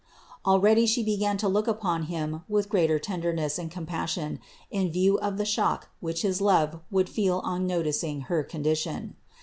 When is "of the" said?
5.19-5.45